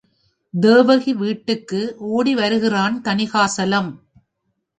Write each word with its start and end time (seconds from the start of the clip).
தேவகி 0.53 1.13
வீட்டுக்கு 1.13 1.81
ஓடி 2.09 2.33
வருகிறான் 2.35 3.01
தணிகாசலம். 3.01 3.91